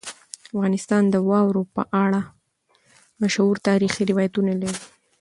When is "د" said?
1.09-1.15